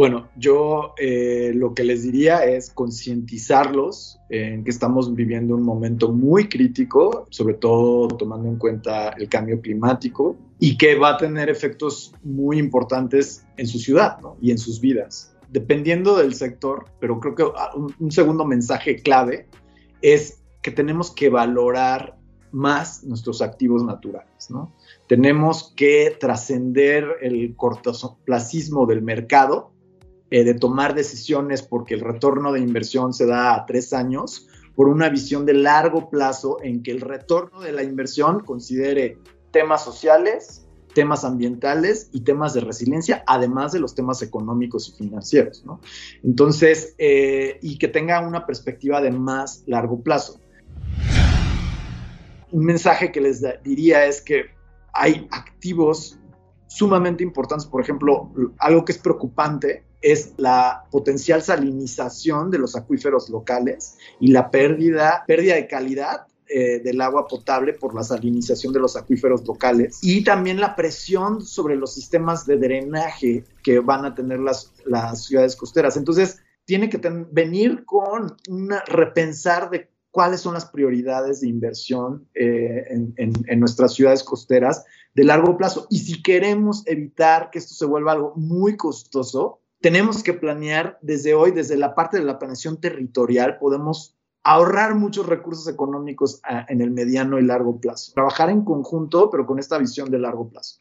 Bueno, 0.00 0.30
yo 0.34 0.94
eh, 0.96 1.52
lo 1.54 1.74
que 1.74 1.84
les 1.84 2.04
diría 2.04 2.42
es 2.46 2.70
concientizarlos 2.70 4.18
en 4.30 4.64
que 4.64 4.70
estamos 4.70 5.14
viviendo 5.14 5.54
un 5.54 5.62
momento 5.62 6.10
muy 6.10 6.48
crítico, 6.48 7.26
sobre 7.28 7.52
todo 7.52 8.08
tomando 8.08 8.48
en 8.48 8.56
cuenta 8.56 9.10
el 9.10 9.28
cambio 9.28 9.60
climático 9.60 10.38
y 10.58 10.78
que 10.78 10.94
va 10.94 11.10
a 11.10 11.16
tener 11.18 11.50
efectos 11.50 12.14
muy 12.22 12.58
importantes 12.58 13.44
en 13.58 13.66
su 13.66 13.78
ciudad 13.78 14.16
y 14.40 14.52
en 14.52 14.56
sus 14.56 14.80
vidas 14.80 15.36
dependiendo 15.50 16.16
del 16.16 16.32
sector, 16.32 16.86
pero 16.98 17.20
creo 17.20 17.34
que 17.34 17.44
ah, 17.54 17.72
un, 17.76 18.10
segundo 18.10 18.46
mensaje 18.46 19.02
clave 19.02 19.48
es 20.00 20.40
que 20.62 20.70
tenemos 20.70 21.10
que 21.10 21.28
valorar 21.28 22.16
más 22.52 23.04
nuestros 23.04 23.42
activos 23.42 23.84
naturales, 23.84 24.48
¿no? 24.48 24.72
Tenemos 25.08 25.74
que 25.76 26.16
trascender 26.18 27.04
el 27.20 27.54
cortoplacismo 27.54 28.86
del 28.86 29.02
mercado, 29.02 29.72
eh, 30.30 30.44
de 30.44 30.54
tomar 30.54 30.94
decisiones 30.94 31.62
porque 31.62 31.94
el 31.94 32.00
retorno 32.00 32.52
de 32.52 32.60
inversión 32.60 33.12
se 33.12 33.26
da 33.26 33.54
a 33.54 33.66
tres 33.66 33.92
años, 33.92 34.48
por 34.74 34.88
una 34.88 35.08
visión 35.08 35.44
de 35.44 35.54
largo 35.54 36.08
plazo 36.08 36.58
en 36.62 36.82
que 36.82 36.90
el 36.90 37.00
retorno 37.00 37.60
de 37.60 37.72
la 37.72 37.82
inversión 37.82 38.40
considere 38.40 39.18
temas 39.50 39.84
sociales, 39.84 40.66
temas 40.94 41.24
ambientales 41.24 42.08
y 42.12 42.20
temas 42.20 42.54
de 42.54 42.60
resiliencia, 42.60 43.22
además 43.26 43.72
de 43.72 43.80
los 43.80 43.94
temas 43.94 44.22
económicos 44.22 44.88
y 44.88 44.92
financieros, 44.92 45.64
¿no? 45.64 45.80
Entonces, 46.22 46.94
eh, 46.98 47.58
y 47.60 47.78
que 47.78 47.88
tenga 47.88 48.26
una 48.26 48.46
perspectiva 48.46 49.00
de 49.00 49.10
más 49.10 49.64
largo 49.66 50.00
plazo. 50.00 50.40
Un 52.52 52.64
mensaje 52.64 53.12
que 53.12 53.20
les 53.20 53.44
diría 53.62 54.06
es 54.06 54.20
que 54.22 54.46
hay 54.92 55.28
activos 55.30 56.18
sumamente 56.66 57.22
importantes, 57.22 57.66
por 57.66 57.80
ejemplo, 57.80 58.32
algo 58.58 58.84
que 58.84 58.92
es 58.92 58.98
preocupante 58.98 59.84
es 60.02 60.34
la 60.36 60.84
potencial 60.90 61.42
salinización 61.42 62.50
de 62.50 62.58
los 62.58 62.76
acuíferos 62.76 63.28
locales 63.28 63.98
y 64.18 64.28
la 64.28 64.50
pérdida, 64.50 65.24
pérdida 65.26 65.54
de 65.54 65.66
calidad 65.66 66.26
eh, 66.52 66.80
del 66.80 67.00
agua 67.00 67.28
potable 67.28 67.74
por 67.74 67.94
la 67.94 68.02
salinización 68.02 68.72
de 68.72 68.80
los 68.80 68.96
acuíferos 68.96 69.46
locales 69.46 70.00
y 70.02 70.24
también 70.24 70.60
la 70.60 70.74
presión 70.74 71.42
sobre 71.42 71.76
los 71.76 71.94
sistemas 71.94 72.44
de 72.44 72.56
drenaje 72.56 73.44
que 73.62 73.78
van 73.78 74.04
a 74.04 74.14
tener 74.14 74.40
las, 74.40 74.72
las 74.84 75.26
ciudades 75.26 75.54
costeras. 75.54 75.96
Entonces, 75.96 76.38
tiene 76.64 76.88
que 76.88 76.98
venir 77.30 77.84
con 77.84 78.36
un 78.48 78.74
repensar 78.86 79.70
de 79.70 79.90
cuáles 80.10 80.40
son 80.40 80.54
las 80.54 80.66
prioridades 80.66 81.40
de 81.40 81.48
inversión 81.48 82.28
eh, 82.34 82.84
en, 82.90 83.14
en, 83.16 83.60
nuestras 83.60 83.94
ciudades 83.94 84.24
costeras 84.24 84.84
de 85.14 85.24
largo 85.24 85.56
plazo. 85.56 85.86
Y 85.88 85.98
si 86.00 86.22
queremos 86.22 86.86
evitar 86.86 87.50
que 87.50 87.58
esto 87.58 87.74
se 87.74 87.86
vuelva 87.86 88.12
algo 88.12 88.32
muy 88.34 88.76
costoso, 88.76 89.59
tenemos 89.80 90.22
que 90.22 90.34
planear 90.34 90.98
desde 91.00 91.34
hoy, 91.34 91.52
desde 91.52 91.76
la 91.76 91.94
parte 91.94 92.18
de 92.18 92.24
la 92.24 92.38
planeación 92.38 92.80
territorial, 92.80 93.58
podemos 93.58 94.14
ahorrar 94.42 94.94
muchos 94.94 95.26
recursos 95.26 95.66
económicos 95.68 96.40
ah, 96.44 96.66
en 96.68 96.82
el 96.82 96.90
mediano 96.90 97.38
y 97.38 97.42
largo 97.44 97.80
plazo. 97.80 98.12
Trabajar 98.14 98.50
en 98.50 98.64
conjunto, 98.64 99.30
pero 99.30 99.46
con 99.46 99.58
esta 99.58 99.78
visión 99.78 100.10
de 100.10 100.18
largo 100.18 100.48
plazo. 100.48 100.80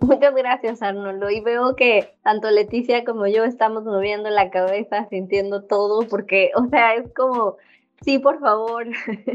Muchas 0.00 0.34
gracias, 0.34 0.82
Arnoldo. 0.82 1.30
Y 1.30 1.40
veo 1.40 1.74
que 1.74 2.14
tanto 2.22 2.50
Leticia 2.50 3.04
como 3.04 3.26
yo 3.26 3.44
estamos 3.44 3.84
moviendo 3.84 4.30
la 4.30 4.50
cabeza, 4.50 5.08
sintiendo 5.08 5.64
todo, 5.64 6.06
porque, 6.08 6.50
o 6.56 6.68
sea, 6.68 6.94
es 6.94 7.12
como, 7.14 7.56
sí, 8.02 8.18
por 8.20 8.38
favor. 8.38 8.86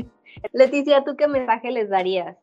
Leticia, 0.53 1.03
¿tú 1.03 1.15
qué 1.17 1.27
mensaje 1.27 1.71
les 1.71 1.89
darías? 1.89 2.37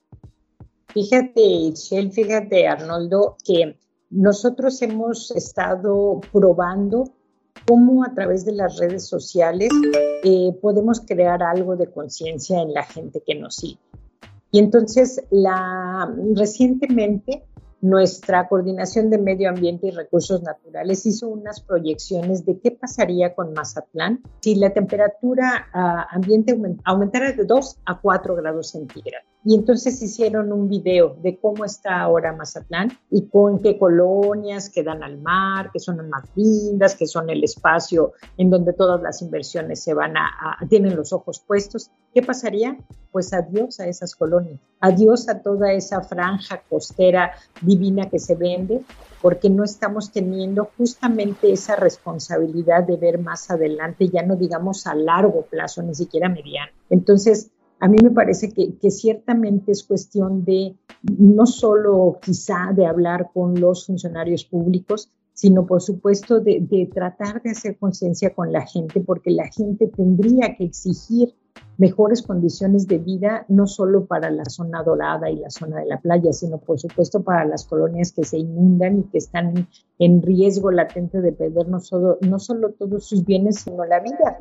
Fíjate, 0.89 1.73
Shell, 1.75 2.13
fíjate, 2.13 2.69
Arnoldo, 2.69 3.37
que 3.45 3.77
nosotros 4.15 4.81
hemos 4.83 5.31
estado 5.33 6.21
probando 6.33 7.11
cómo 7.67 8.05
a 8.05 8.15
través 8.15 8.45
de 8.45 8.53
las 8.53 8.79
redes 8.79 9.07
sociales 9.07 9.71
eh, 10.23 10.53
podemos 10.61 11.01
crear 11.01 11.43
algo 11.43 11.77
de 11.77 11.91
conciencia 11.91 12.61
en 12.61 12.73
la 12.73 12.85
gente 12.85 13.23
que 13.27 13.35
nos 13.35 13.57
sigue. 13.57 13.81
Y 14.51 14.61
entonces, 14.61 15.21
la, 15.31 16.15
recientemente, 16.35 17.45
nuestra 17.85 18.49
coordinación 18.49 19.11
de 19.11 19.19
medio 19.19 19.51
ambiente 19.51 19.89
y 19.89 19.91
recursos 19.91 20.43
naturales 20.43 21.05
hizo 21.05 21.29
unas 21.29 21.61
proyecciones 21.61 22.47
de 22.47 22.59
qué 22.59 22.71
pasaría 22.71 23.35
con 23.35 23.53
Mazatlán 23.53 24.23
si 24.41 24.55
la 24.55 24.73
temperatura 24.73 25.67
uh, 25.75 26.15
ambiente 26.17 26.59
aumentara 26.85 27.33
de 27.33 27.45
2 27.45 27.81
a 27.85 28.01
4 28.01 28.37
grados 28.37 28.71
centígrados. 28.71 29.29
Y 29.45 29.55
entonces 29.55 30.01
hicieron 30.01 30.51
un 30.51 30.71
video 30.71 31.19
de 31.23 31.39
cómo 31.39 31.67
está 31.67 32.01
ahora 32.01 32.33
Mazatlán 32.33 32.91
y 33.11 33.27
con 33.27 33.61
qué 33.61 33.79
colonias 33.79 34.71
quedan 34.71 35.03
al 35.03 35.19
mar, 35.19 35.71
que 35.71 35.79
son 35.79 35.99
las 35.99 36.07
más 36.07 36.25
lindas, 36.35 36.95
que 36.95 37.07
son 37.07 37.29
el 37.29 37.45
espacio 37.45 38.15
en 38.39 38.49
donde 38.49 38.73
todas 38.73 39.03
las 39.03 39.21
inversiones 39.21 39.85
se 39.85 39.93
van 39.93 40.17
a, 40.17 40.57
tienen 40.71 40.97
los 40.97 41.13
ojos 41.13 41.45
puestos. 41.47 41.91
¿Qué 42.15 42.23
pasaría? 42.23 42.79
Pues 43.11 43.33
adiós 43.33 43.81
a 43.81 43.89
esas 43.89 44.15
colonias, 44.15 44.61
adiós 44.81 45.29
a 45.29 45.43
toda 45.43 45.73
esa 45.73 46.01
franja 46.01 46.63
costera 46.69 47.33
divina 47.61 48.09
que 48.09 48.21
se 48.21 48.37
vende, 48.37 48.83
porque 49.21 49.51
no 49.51 49.65
estamos 49.65 50.13
teniendo 50.13 50.69
justamente 50.79 51.53
esa 51.53 51.75
responsabilidad 51.75 52.85
de 52.85 52.97
ver 52.97 53.19
más 53.19 53.51
adelante, 53.51 54.09
ya 54.09 54.23
no 54.23 54.37
digamos 54.37 54.87
a 54.87 54.95
largo 54.95 55.43
plazo, 55.43 55.83
ni 55.83 55.97
siquiera 55.97 56.29
mediano. 56.29 56.71
Entonces, 56.89 57.51
a 57.81 57.89
mí 57.89 57.99
me 58.01 58.13
parece 58.13 58.51
que, 58.51 58.77
que, 58.77 58.93
ciertamente 58.93 59.73
es 59.73 59.83
cuestión 59.83 60.45
de 60.45 60.77
no 61.03 61.47
solo 61.47 62.21
quizá 62.23 62.73
de 62.73 62.87
hablar 62.87 63.31
con 63.35 63.61
los 63.61 63.87
funcionarios 63.87 64.45
públicos, 64.45 65.11
sino 65.33 65.67
por 65.67 65.83
supuesto 65.83 66.39
de, 66.39 66.61
de 66.61 66.89
tratar 66.95 67.43
de 67.43 67.51
hacer 67.51 67.77
conciencia 67.77 68.33
con 68.33 68.53
la 68.53 68.65
gente, 68.65 69.01
porque 69.01 69.33
la 69.33 69.49
gente 69.49 69.89
tendría 69.89 70.55
que 70.57 70.65
exigir 70.65 71.35
mejores 71.77 72.23
condiciones 72.23 72.87
de 72.87 72.99
vida, 72.99 73.45
no 73.49 73.67
solo 73.67 74.07
para 74.07 74.31
la 74.31 74.45
zona 74.45 74.83
dorada 74.83 75.31
y 75.31 75.37
la 75.37 75.51
zona 75.51 75.81
de 75.81 75.87
la 75.87 76.01
playa, 76.01 76.33
sino 76.33 76.59
por 76.59 76.79
supuesto 76.79 77.23
para 77.23 77.45
las 77.45 77.65
colonias 77.65 78.13
que 78.13 78.25
se 78.25 78.39
inundan 78.39 79.01
y 79.01 79.03
que 79.05 79.19
están 79.19 79.69
en 79.99 80.23
riesgo 80.23 80.71
latente 80.71 81.21
de 81.21 81.33
perder 81.33 81.69
no 81.69 81.81
solo, 81.81 82.19
no 82.21 82.39
solo 82.39 82.73
todos 82.73 83.07
sus 83.07 83.25
bienes, 83.25 83.61
sino 83.61 83.85
la 83.85 84.01
vida. 84.01 84.39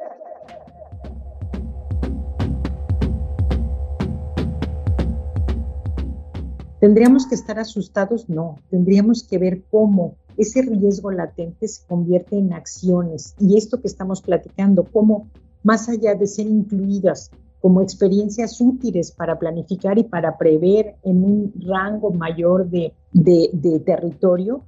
¿Tendríamos 6.80 7.28
que 7.28 7.36
estar 7.36 7.60
asustados? 7.60 8.28
No, 8.28 8.60
tendríamos 8.70 9.26
que 9.26 9.38
ver 9.38 9.64
cómo 9.72 10.18
ese 10.36 10.64
riesgo 10.64 11.12
latente 11.12 11.66
se 11.68 11.88
convierte 11.88 12.38
en 12.38 12.52
acciones 12.52 13.36
y 13.40 13.58
esto 13.58 13.80
que 13.80 13.88
estamos 13.88 14.22
platicando, 14.22 14.84
cómo 14.84 15.30
más 15.64 15.90
allá 15.90 16.16
de 16.16 16.28
ser 16.28 16.48
incluidas 16.48 17.32
como 17.62 17.82
experiencias 17.82 18.60
útiles 18.60 19.12
para 19.12 19.40
planificar 19.40 19.98
y 19.98 20.04
para 20.04 20.38
prever 20.38 20.96
en 21.04 21.24
un 21.24 21.54
rango 21.66 22.12
mayor 22.12 22.70
de, 22.70 22.94
de, 23.14 23.50
de 23.54 23.80
territorio, 23.80 24.64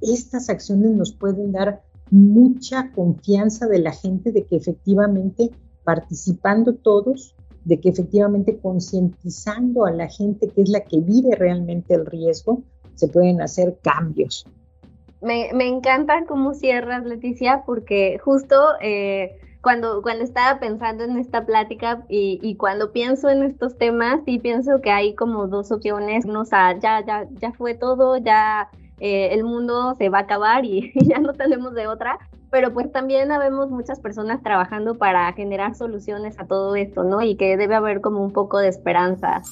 estas 0.00 0.50
acciones 0.50 0.90
nos 0.90 1.12
pueden 1.12 1.52
dar 1.52 1.82
mucha 2.10 2.90
confianza 2.92 3.66
de 3.68 3.78
la 3.78 3.92
gente 3.92 4.32
de 4.32 4.44
que 4.44 4.56
efectivamente 4.56 5.50
participando 5.84 6.74
todos 6.74 7.36
de 7.64 7.80
que 7.80 7.90
efectivamente 7.90 8.58
concientizando 8.58 9.84
a 9.84 9.90
la 9.90 10.08
gente 10.08 10.48
que 10.48 10.62
es 10.62 10.68
la 10.68 10.80
que 10.80 11.00
vive 11.00 11.34
realmente 11.36 11.94
el 11.94 12.06
riesgo, 12.06 12.62
se 12.94 13.08
pueden 13.08 13.40
hacer 13.42 13.78
cambios. 13.82 14.46
Me, 15.20 15.50
me 15.52 15.68
encanta 15.68 16.24
cómo 16.26 16.54
cierras, 16.54 17.04
Leticia, 17.04 17.62
porque 17.66 18.18
justo 18.18 18.56
eh, 18.80 19.38
cuando, 19.62 20.00
cuando 20.02 20.24
estaba 20.24 20.58
pensando 20.58 21.04
en 21.04 21.18
esta 21.18 21.44
plática 21.44 22.04
y, 22.08 22.38
y, 22.42 22.56
cuando 22.56 22.92
pienso 22.92 23.28
en 23.28 23.42
estos 23.42 23.76
temas, 23.76 24.20
sí 24.24 24.38
pienso 24.38 24.80
que 24.80 24.90
hay 24.90 25.14
como 25.14 25.48
dos 25.48 25.70
opciones, 25.70 26.24
no, 26.24 26.40
o 26.40 26.44
sea, 26.44 26.78
ya, 26.78 27.04
ya, 27.04 27.26
ya 27.32 27.52
fue 27.52 27.74
todo, 27.74 28.16
ya 28.16 28.70
eh, 29.00 29.28
el 29.32 29.44
mundo 29.44 29.94
se 29.98 30.08
va 30.08 30.18
a 30.18 30.22
acabar 30.22 30.64
y, 30.64 30.92
y 30.94 31.04
ya 31.08 31.18
no 31.18 31.34
tenemos 31.34 31.74
de 31.74 31.88
otra, 31.88 32.18
pero 32.50 32.72
pues 32.72 32.90
también 32.90 33.30
habemos 33.32 33.70
muchas 33.70 34.00
personas 34.00 34.42
trabajando 34.42 34.96
para 34.96 35.32
generar 35.34 35.74
soluciones 35.74 36.38
a 36.38 36.46
todo 36.46 36.74
esto, 36.74 37.04
¿no? 37.04 37.22
Y 37.22 37.36
que 37.36 37.56
debe 37.56 37.74
haber 37.74 38.00
como 38.00 38.24
un 38.24 38.32
poco 38.32 38.58
de 38.58 38.68
esperanza. 38.68 39.42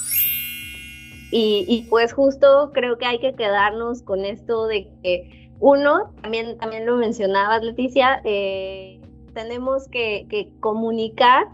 Y, 1.30 1.66
y 1.68 1.82
pues 1.90 2.14
justo 2.14 2.70
creo 2.72 2.96
que 2.96 3.04
hay 3.04 3.20
que 3.20 3.34
quedarnos 3.34 4.02
con 4.02 4.24
esto 4.24 4.66
de 4.66 4.88
que 5.02 5.50
uno, 5.60 6.12
también, 6.22 6.56
también 6.58 6.86
lo 6.86 6.96
mencionabas 6.96 7.62
Leticia, 7.62 8.20
eh, 8.24 8.97
tenemos 9.38 9.86
que, 9.86 10.26
que, 10.28 10.50
comunicar 10.58 11.46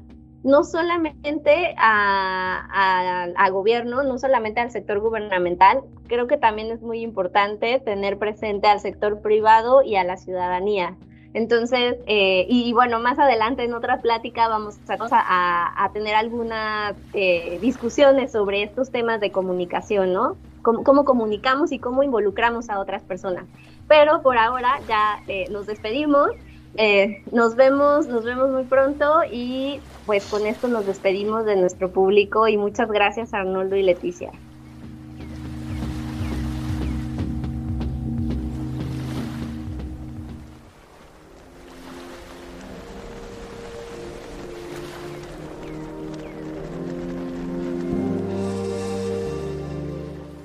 no 0.43 0.65
solamente 0.65 1.75
a, 1.77 2.67
a, 2.73 3.25
a, 3.37 3.51
gobierno, 3.51 4.03
no 4.03 4.19
solamente 4.19 4.61
al 4.61 4.71
sector 4.71 5.01
gubernamental, 5.01 5.83
creo 6.07 6.27
que 6.27 6.39
también 6.39 6.71
es 6.71 6.81
muy 6.81 7.01
importante 7.01 7.79
tener 7.81 8.19
presente 8.19 8.69
al 8.69 8.81
sector 8.81 9.21
privado 9.21 9.83
y 9.83 9.97
a 9.97 10.05
la 10.05 10.17
ciudadanía. 10.17 10.97
Entonces, 11.35 11.97
eh, 12.07 12.47
y, 12.49 12.73
bueno, 12.73 13.01
más 13.01 13.19
adelante 13.19 13.65
en 13.65 13.75
otra 13.75 14.01
plática 14.01 14.49
vamos 14.49 14.79
a, 14.89 15.85
a 15.85 15.93
tener 15.93 16.15
algunas 16.15 16.97
eh, 17.13 17.59
discusiones 17.61 18.33
sobre 18.33 18.63
estos 18.63 18.91
temas 18.91 19.21
de 19.21 19.31
comunicación, 19.31 20.15
¿no? 20.15 20.37
Cómo, 20.63 20.85
cómo, 20.85 21.05
comunicamos 21.05 21.71
y 21.73 21.79
cómo 21.79 22.03
involucramos 22.03 22.71
a 22.71 22.79
otras 22.79 23.03
personas. 23.03 23.45
Pero 23.89 24.23
por 24.23 24.39
ahora 24.39 24.81
ya 24.89 25.23
eh, 25.29 25.45
nos 25.51 25.67
despedimos. 25.67 26.31
Eh, 26.77 27.23
nos 27.31 27.55
vemos, 27.55 28.09
nos 28.09 28.25
vemos 28.25 28.51
muy 28.51 28.65
pronto 28.65 29.23
y 29.31 29.81
pues 30.07 30.27
con 30.27 30.47
esto 30.47 30.67
nos 30.67 30.87
despedimos 30.87 31.45
de 31.45 31.57
nuestro 31.57 31.91
público 31.91 32.49
y 32.49 32.57
muchas 32.57 32.91
gracias 32.91 33.33
Arnoldo 33.33 33.77
y 33.77 33.83
Leticia. 33.83 34.33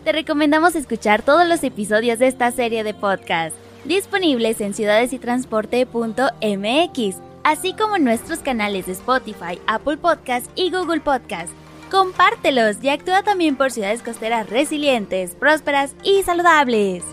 te 0.10 0.13
recomendamos 0.13 0.76
escuchar 0.76 1.22
todos 1.22 1.48
los 1.48 1.63
episodios 1.63 2.18
de 2.18 2.26
esta 2.26 2.50
serie 2.50 2.84
de 2.84 2.96
podcast, 2.96 3.56
disponibles 3.86 4.62
en 4.62 4.74
ciudadesytransporte.mx, 4.74 7.15
así 7.44 7.74
como 7.74 7.96
en 7.96 8.04
nuestros 8.04 8.39
canales 8.39 8.86
de 8.86 8.94
Spotify, 8.94 9.60
Apple 9.68 9.98
Podcast 9.98 10.48
y 10.56 10.72
Google 10.72 11.02
Podcast. 11.02 11.52
Compártelos 11.92 12.78
y 12.84 12.89
actúa 12.89 13.24
también 13.24 13.56
por 13.56 13.72
ciudades 13.72 14.04
costeras 14.04 14.50
resilientes, 14.50 15.36
prósperas 15.36 15.96
y 16.04 16.22
saludables. 16.24 17.04